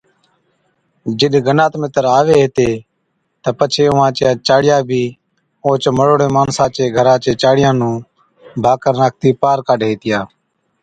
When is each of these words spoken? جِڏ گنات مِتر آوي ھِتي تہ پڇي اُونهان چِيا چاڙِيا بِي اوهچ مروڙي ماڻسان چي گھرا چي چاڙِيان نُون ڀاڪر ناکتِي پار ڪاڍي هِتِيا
جِڏ 1.17 1.33
گنات 1.47 1.73
مِتر 1.81 2.05
آوي 2.19 2.35
ھِتي 2.43 2.71
تہ 3.41 3.49
پڇي 3.57 3.83
اُونهان 3.87 4.11
چِيا 4.17 4.31
چاڙِيا 4.47 4.77
بِي 4.87 5.03
اوهچ 5.63 5.83
مروڙي 5.97 6.27
ماڻسان 6.35 6.69
چي 6.75 6.83
گھرا 6.95 7.15
چي 7.23 7.31
چاڙِيان 7.41 7.75
نُون 7.79 7.95
ڀاڪر 8.63 8.93
ناکتِي 9.01 9.29
پار 9.41 9.57
ڪاڍي 9.67 9.87
هِتِيا 9.91 10.19